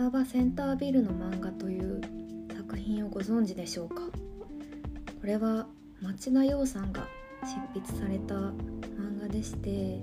[0.00, 2.00] 船場センタービルの漫画という
[2.56, 3.96] 作品をご存知でしょうか？
[5.20, 5.66] これは
[6.00, 7.06] 町田洋さんが
[7.44, 10.00] 執筆された漫画でして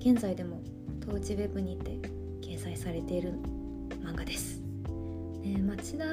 [0.00, 0.60] 現在でも
[0.98, 1.92] 当地ウェブにて
[2.42, 3.34] 掲載されている
[4.04, 4.60] 漫画です、
[5.44, 6.04] え町田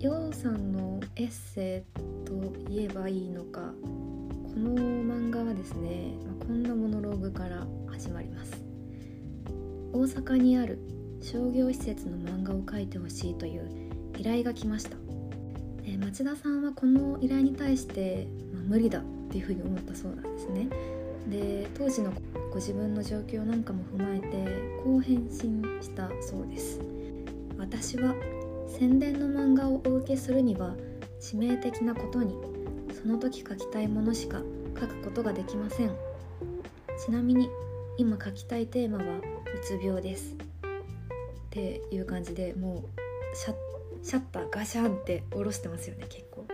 [0.00, 2.34] 洋さんのエッセイと
[2.68, 8.64] 言えばいいのかこの漫画はですね、まこんなモノローグから始まります。
[9.92, 10.80] 大阪にある
[11.22, 13.70] 商業施設の漫画を描いてほしいという
[14.18, 14.96] 依頼が来ました。
[15.84, 20.68] で町田さんはこの依頼に対して、まあ、無理だっていうふうに思ったそうなんですね。
[21.28, 22.12] で当時の
[22.50, 24.28] ご自分の状況なんかも踏まえて
[24.82, 26.80] こう返信したそうです。
[27.56, 28.14] 私は
[28.66, 30.74] 宣伝の漫画をお受けするには
[31.20, 32.34] 致命的なことに
[33.00, 34.42] その時書きたいものしか
[34.78, 35.90] 書くことができません。
[37.04, 37.48] ちなみに
[37.96, 39.22] 今書きたいテーマはう
[39.62, 40.51] つ病です。
[41.52, 43.54] っていう感じでもうシャ
[44.02, 46.46] シャッターガシャンって下ろしてますよね結構。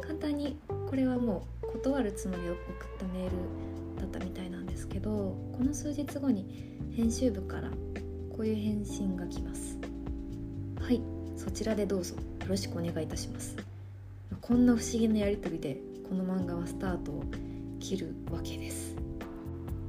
[0.00, 2.58] 簡単にこれはもう断るつもりで送っ
[2.98, 3.30] たメール
[4.00, 9.78] だったみたいなんですけどこの数日後に編集部からこういう返信が来ます。
[10.80, 11.02] はい
[11.36, 12.14] そちらでどうぞ。
[12.16, 13.54] よろしくお願いいたします
[14.40, 15.76] こんな不思議なやり取りで
[16.08, 17.24] この漫画はスタートを
[17.78, 18.96] 切るわけです。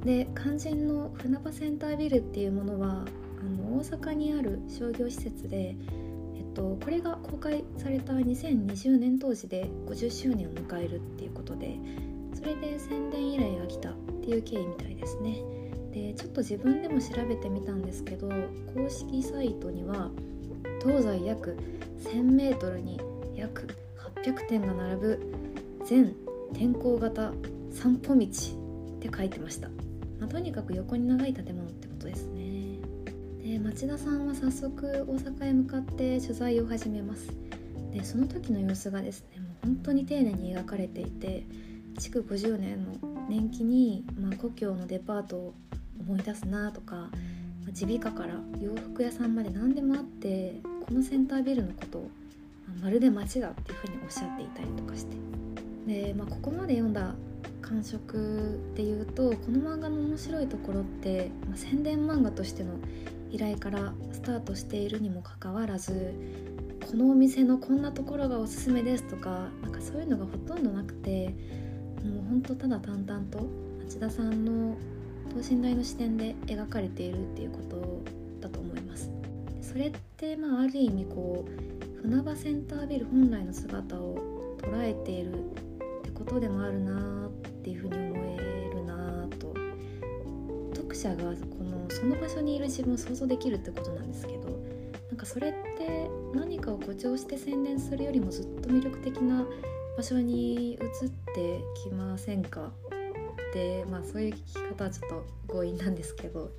[0.03, 3.05] で肝心の船場センタービルっていうものは
[3.39, 5.75] あの大阪にある商業施設で、
[6.35, 11.77] えっと、これが公開された2020年当時で50周年を迎えるっていうことで
[12.33, 15.43] それで宣伝依頼が来たっていう経緯みたいですね。
[15.91, 18.29] でちょっと自分でも調べてみたんですけど
[18.75, 20.11] 公式サイトには
[20.81, 21.57] 東西約
[22.03, 23.01] 1000m に
[23.35, 23.67] 約
[24.23, 25.33] 800点が並ぶ
[25.85, 26.15] 全
[26.53, 27.33] 天候型
[27.71, 29.69] 散歩道って書いてました、
[30.19, 32.58] まあ、とにかく横に長い建物ってことですね。
[33.49, 37.33] で町田さんは早速大阪へ向かって取材を始めます。
[37.91, 41.47] でその時の様子がですねもう本当に丁寧に描かれていて
[41.97, 42.93] 築50年の
[43.27, 45.53] 年季に、まあ、故郷のデパートを
[45.99, 47.09] 思い出すなとか
[47.65, 52.09] 耳鼻科から洋服屋さんまで何でもあってこのセンタービルのことを
[52.83, 55.15] まるで街だっていうふうにおっしゃっていたりとかして。
[55.87, 57.15] で、まあ、ここまで読んだ
[57.63, 62.75] 感触で言うとこの漫画の面白いところって、まあ、宣伝漫画としての
[63.31, 66.13] 依頼からスタートしているにもかかわらず
[66.89, 71.35] このお店のこんなところがおすすめですとかなんかそういうのがほとんどなくて
[72.03, 73.47] もうほんとただ淡々と
[73.85, 74.75] 町田さんの
[75.29, 78.01] 等身大の視点で描かれているっていうこと
[78.41, 79.11] だと思います。
[79.61, 84.17] それってまあある意味こう船場センタービル本来の姿を
[84.57, 85.37] 捉えているっ
[86.03, 87.31] てことでもあるなっ
[87.61, 88.08] ていうふうに思
[90.99, 94.49] 者がこのその場所にいる自分を想像できるってことなんですけど
[95.09, 99.45] なんかそれって何かを誇張して宣伝するよりもずっと魅力的な
[99.97, 100.79] 場所に移っ
[101.33, 102.71] てきませんか？
[103.49, 106.51] ってまあそういう聞き方はちょっと強引なんですけど。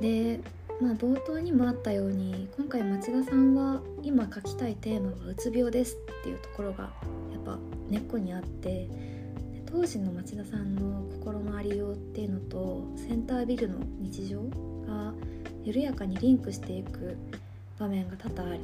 [0.00, 0.40] で
[0.80, 6.84] まあ冒頭にもあったように今回町田さんは今書きたいテーマはうつ病ですっていうところが
[7.32, 7.58] やっぱ
[7.90, 8.88] 根っこにあって
[9.70, 14.40] 当時の町田さんの心のありようっていうのとセンタービルの日常
[14.86, 15.12] が
[15.62, 17.18] 緩やかにリンクしていく
[17.78, 18.60] 場面が多々あり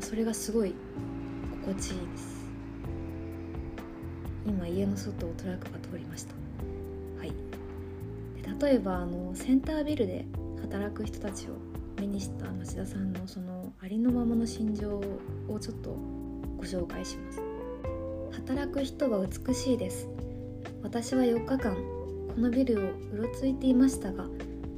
[0.00, 0.74] それがすごい
[1.62, 2.40] 心地いいです。
[4.44, 6.34] 今家の外をトラックが通りました。
[7.18, 7.28] はい。
[8.42, 10.24] で例えばあのセンタービルで
[10.62, 11.50] 働く人たちを
[12.00, 15.90] 目にした町田さんのそのありのままの心情をちょっと
[16.56, 17.40] ご紹介します。
[18.32, 20.08] 働く人は美しいです。
[20.82, 24.24] 私は4日間このビルをうろついていましたが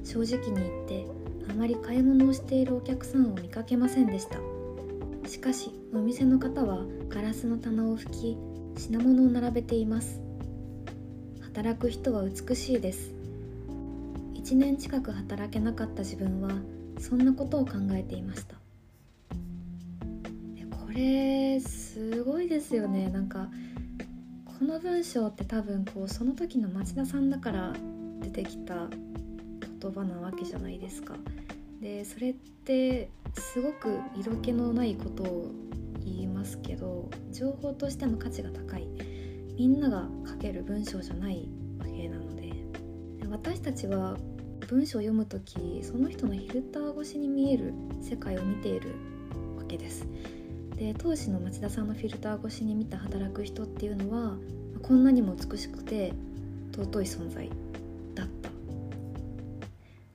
[0.05, 1.07] 正直に言って
[1.51, 4.39] あまり買い物をしているお客さんを見かけませんでした。
[5.29, 8.37] しかしお店の方はガラスの棚を拭き
[8.77, 10.21] 品物を並べています。
[11.41, 13.13] 働く人は美しいです。
[14.35, 16.51] 1年近く働けなかった自分は
[16.99, 18.57] そんなことを考えていました。
[20.77, 23.09] これすごいですよね。
[23.09, 23.49] なんか
[24.63, 27.73] この文章って多分こうその時の町田さんだから
[28.21, 31.17] 出てきた言葉なわけじゃないですか。
[31.81, 35.51] でそれってすごく色気のないことを
[36.05, 38.87] 言いますけど情報としての価値が高い
[39.59, 41.49] みんなが書ける文章じゃない
[41.81, 42.53] わけなので
[43.29, 44.17] 私たちは
[44.69, 48.95] 文章を読む時その人のフィルター越しに見える世界を見ている
[49.59, 50.07] わけです。
[50.77, 54.37] で当時の町田さんのフィルター越しに見た働く人っていうのは
[54.81, 56.13] こんなにも美しくて
[56.73, 57.51] 尊い存在
[58.15, 58.49] だった。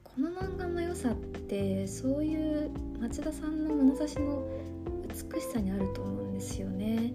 [0.06, 2.72] この漫画の良さってそういう
[3.02, 4.48] 町田さんの眼差しの
[5.10, 7.12] 美しさにあると思うんですよね。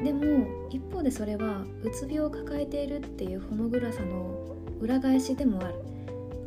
[0.00, 5.74] でも一方でそれはうつ病を抱えているっていうほの暗さの裏返しでもある。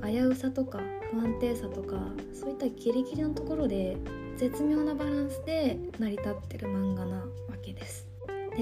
[0.01, 0.80] 危うさとか
[1.12, 1.98] 不安定さとか
[2.33, 3.98] そういったギリギリのところで
[4.38, 7.25] 絶妙なバランスで成り立ってる漫画な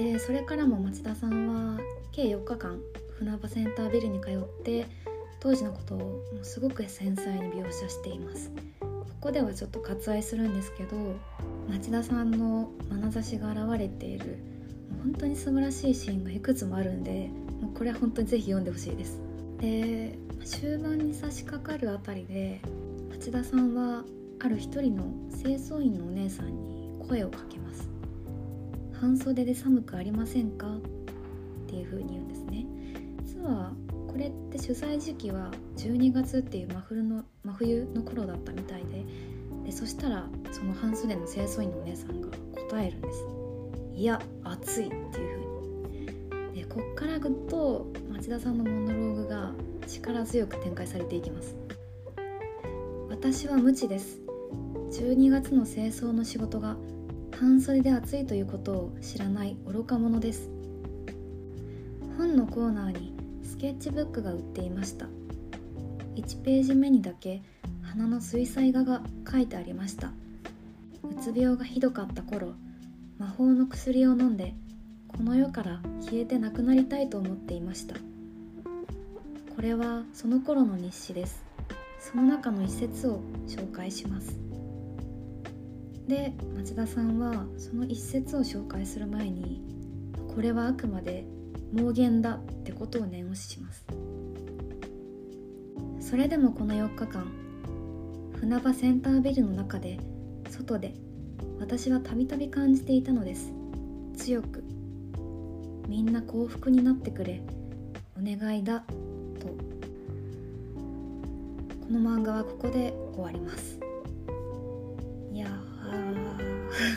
[0.00, 1.78] でそれからも町田さんは
[2.10, 2.80] 計4日間
[3.18, 4.86] 船場センタービルに通って
[5.40, 8.50] 当時のことをすごく繊細に描写しています。
[8.80, 10.96] ここではちょっと割愛するんですけど
[11.68, 14.38] 町田さんの眼差しが現れている
[15.02, 17.28] 本当に素晴らしいシーンがいくつもあるんで
[17.60, 19.20] もうこれは本当にぜひ読んでほしいです。
[19.58, 22.62] で終盤に差し掛かるあたりで
[23.10, 24.02] 町田さんは
[24.42, 25.04] ある一人の
[25.42, 27.89] 清掃員のお姉さんに声をかけます。
[29.00, 30.66] 半袖で寒くありませんか？
[30.66, 30.80] っ
[31.66, 32.66] ていう風に言うんですね。
[33.24, 33.72] 実は
[34.06, 39.04] これって取材時期は12月っていう真冬の真冬の頃だったみたいで
[39.64, 42.28] でそしたらその半袖の清掃員のお姉さんが
[42.68, 43.24] 答えるんです。
[43.94, 46.60] いや暑いっていう風に。
[46.60, 49.52] でこっからぐっと町田さんのモノローグが
[49.86, 51.56] 力強く展開されていきます。
[53.08, 54.18] 私は無知です。
[54.90, 56.76] 12月の清掃の仕事が
[57.40, 60.50] 半袖で暑いということを知らない愚か者です。
[62.18, 65.06] 本のコーナーにスケッチブックが売っていました。
[66.16, 67.40] 1ページ目にだけ
[67.80, 70.08] 鼻の水彩画が書いてありました。
[71.02, 72.52] うつ病がひどかった頃
[73.16, 74.52] 魔法の薬を飲んで
[75.08, 77.94] この世から消えてなくなりたいと思っていました。
[79.56, 81.42] これはその頃の日誌です。
[82.00, 84.49] その中の一節を紹介します。
[86.10, 89.62] で町田さんはその一節を紹介する前に
[90.34, 91.24] これはあくまで
[91.72, 93.86] 妄言だってことを念押しします。
[96.00, 97.30] それでもこの4日間
[98.40, 100.00] 船場センタービルの中で
[100.48, 100.94] 外で
[101.60, 103.52] 私はたびたび感じていたのです。
[104.16, 104.64] 強く
[105.86, 107.40] みんな幸福になってくれ
[108.18, 109.46] お願いだと。
[109.46, 109.54] こ
[111.88, 113.79] の漫画はここで終わります。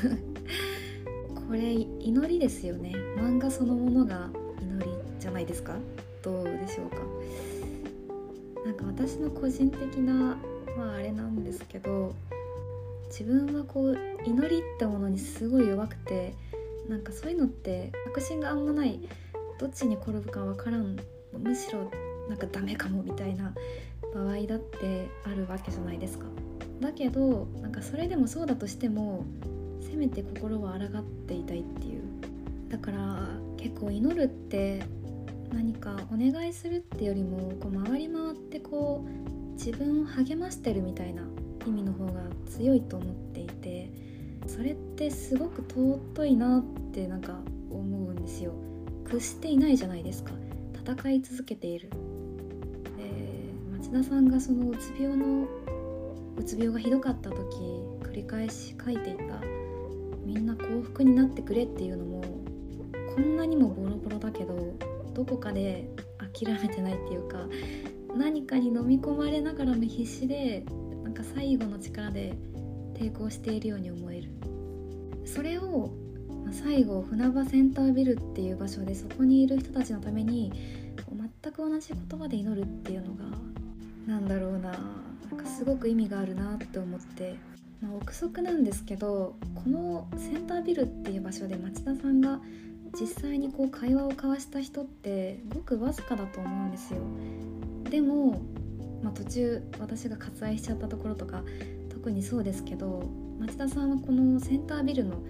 [1.47, 2.93] これ祈りですよね。
[3.17, 4.29] 漫画そのものが
[4.61, 5.75] 祈りじゃないですか？
[6.21, 6.97] どうでしょうか？
[8.65, 10.37] なんか私の個人的な
[10.77, 12.13] まああれなんですけど
[13.07, 16.33] 自分はこう祈りってものにすごい弱くて
[16.87, 18.99] なんかそういうのって確信があんまない。
[19.59, 20.97] どっちに転ぶか分からん。
[21.31, 21.89] むしろ
[22.29, 23.53] なんかダメかもみたいな
[24.13, 26.25] 場合だってあるわけじゃないですか。
[26.79, 29.25] だけどなんかそれでもそうだとしても
[30.03, 32.01] めて心は抗っていたいっていう。
[32.69, 34.83] だから結構祈るって
[35.53, 41.23] 何かお願いするってよりもこう回り回ってこう自分を励ましてるみたいな
[41.65, 43.91] 意味の方が強いと思っていて
[44.47, 47.39] それってすごく尊いなってなんか
[47.69, 48.53] 思うんですよ。
[49.05, 50.31] 屈していないじゃないですか。
[50.85, 51.89] 戦い続けている。
[51.89, 51.95] で
[53.79, 55.47] 町田さんがそのうつ病の
[56.35, 57.37] うつ病がひどかった時
[58.01, 59.52] 繰り返し書いていた
[60.25, 62.21] みんな幸福になってくれっていうのも
[63.15, 64.73] こんなにもボロボロだけど
[65.13, 65.87] どこかで
[66.17, 67.37] 諦めてないっていうか
[68.15, 70.65] 何かに飲み込まれながらも必死で
[71.03, 72.33] なんか最後の力で
[72.95, 74.29] 抵抗しているように思える。
[75.25, 75.91] それを
[76.45, 80.51] ま最後船場センタービルっていう場所でそこにいる人たちのために
[81.41, 83.23] 全く同じ言葉で祈るっていうのが
[84.05, 84.71] なんだろうな
[85.31, 87.52] なんかすごく意味があるなって思って。
[87.83, 92.39] まあ、憶測なんですけどこのセンタービルっていう場所で町田さんが
[92.97, 96.99] 実際にこう会話を交わした人ってごくわずかだと思うんですよ。
[97.89, 98.41] でも、
[99.03, 101.43] まあ、途中私が割愛しちゃったところとか
[101.89, 103.09] 特にそうですけど
[103.39, 105.21] 町田さんはこのセンタービルの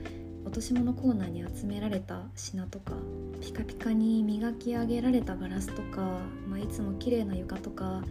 [0.45, 2.93] 落とし物コーナーに集められた品とか
[3.41, 8.03] ピカピカに磨き上げられたガラスとか、まあ、いつも綺麗な床とか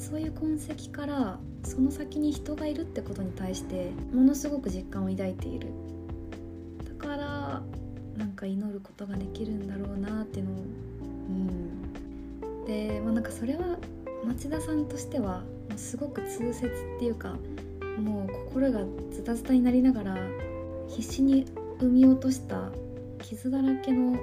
[0.00, 5.68] そういう痕跡からその先に人がいるってことに対してものすごく実感を抱いている。
[6.98, 7.62] だから
[8.16, 10.54] なんか祈ることができるんだろうなっていうのを。
[10.54, 10.58] う
[12.62, 12.64] ん。
[12.64, 13.78] で、まあ、なんかそれは
[14.24, 15.42] 町田さんとしては
[15.76, 17.36] すごく痛切っていうか
[17.98, 18.80] もう心が
[19.12, 20.16] ズタズタになりながら
[20.88, 21.44] 必死に
[21.78, 22.70] 産み落とした
[23.22, 24.18] 傷だらけの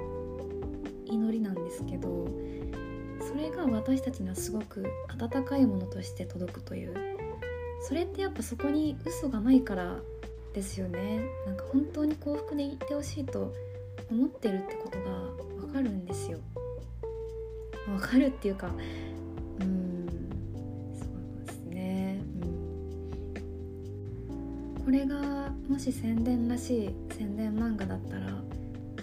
[1.06, 2.26] 祈りなんですけど
[3.66, 6.94] が私たちにはすごく温かいものとして届くという。
[7.80, 9.96] それってやっぱそこに嘘がないから
[10.52, 11.20] ですよね。
[11.46, 13.52] なんか本当に幸福でいてほしいと
[14.10, 16.38] 思ってるってことがわかるんですよ。
[17.92, 18.70] わかるっていうか
[19.60, 20.06] うん
[20.94, 22.20] そうですね、
[24.78, 28.26] うん、これがもし宣伝らしい宣伝漫画だったら、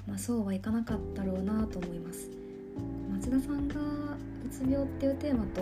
[0.08, 2.30] まあ、そうはいかなかったろうなと思います。
[3.12, 4.05] 町田さんが
[4.56, 5.62] つ病っていうテーマと、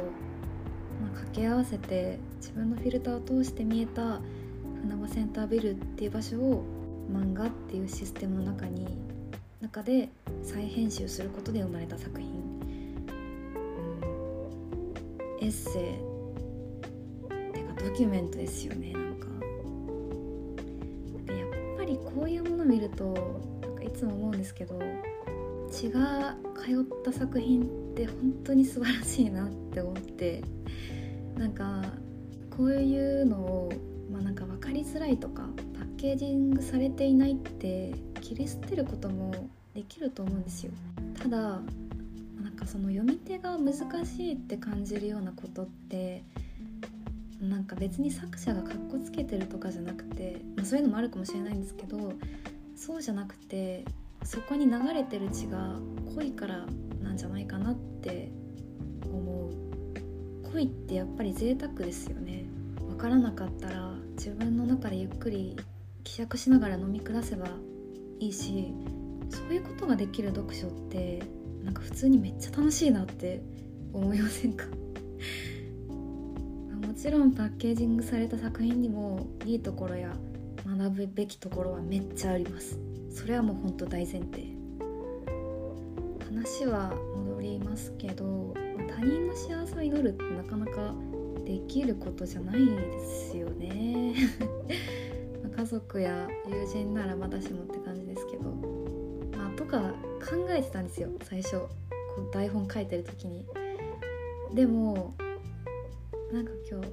[1.01, 4.21] まあ、掛け合わせて自分のフィルターを通して見えた
[4.81, 6.63] 船場センタービルっていう場所を
[7.11, 8.87] 漫画っていうシステムの中に
[9.61, 10.09] 中で
[10.43, 12.33] 再編集することで生まれた作品、う
[15.41, 19.27] ん、エッセイてかドキュメントですよねなんか。
[21.33, 23.13] やっぱりこういうもの見ると
[23.61, 24.77] なんかいつも思うんですけど
[25.73, 27.65] 血が通った作品っ
[27.95, 30.43] て本当に素晴らしいなって思って
[31.35, 31.81] なんか
[32.55, 33.73] こういうのを
[34.11, 35.41] まあなんか分かりづらいとか
[35.73, 40.71] パッケージングされていないって切り捨てることもできると思うんですよ。
[41.19, 43.73] ただなんかその読み手が難
[44.05, 46.23] しいって感じるようなことって
[47.41, 52.13] なんか別に作者がかっこつけてるとかじゃなくて、まあ、そういうのもあるかもしれないんですけど
[52.75, 53.85] そうじゃなくて
[54.25, 55.75] そこに流れてる血が
[56.15, 56.65] 濃いから
[57.01, 58.31] なんじゃないかなって
[59.05, 59.53] 思う。
[60.51, 62.45] 恋ってやっぱり贅沢ですよね。
[62.87, 65.57] 分からなかったら自分の中でゆっくり
[66.03, 67.47] 希釈しながら飲み下せば
[68.19, 68.73] いいし
[69.29, 71.23] そういうことができる読書って
[71.63, 73.41] なんか普通にめっちゃ楽しいなって
[73.93, 74.65] 思いませんか？
[76.85, 80.15] もちろんパッケージングされた作品にもいいところや
[80.65, 82.77] 学ぶべきところはめっちゃあります。
[83.13, 84.47] それはもうほんと大前提。
[86.25, 88.53] 話は戻りますけど
[88.89, 90.93] 他人の幸せを祈るってなかなか
[91.45, 94.15] できることじゃないですよね。
[95.55, 98.49] 家族や友人ならまだしもって感じですけど。
[99.37, 101.59] まあとか考えてたんですよ最初。
[101.59, 101.67] こ
[102.29, 103.45] う台本書いてる時に。
[104.55, 105.13] でも
[106.31, 106.87] なんか今日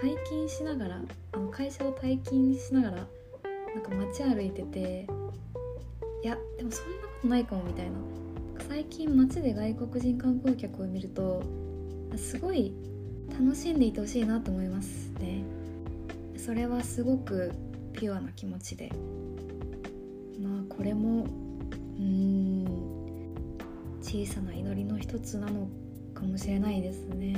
[0.00, 2.96] 退勤しながらあの会社を退勤しながら
[3.74, 5.06] なんか街歩いてて
[6.22, 7.92] いやでもそんなことないかもみたいな。
[8.68, 11.42] 最近街で外国人観光客を見ると
[12.16, 12.72] すごい
[13.30, 15.42] 楽しんでいてほしいなと思いますね。
[16.36, 17.52] それはすごく
[17.92, 18.90] ピュアな気持ちで。
[20.40, 21.26] まあこれも
[21.98, 22.64] うん
[24.00, 25.68] 小さな祈りの一つなの
[26.14, 27.34] かもしれないですね。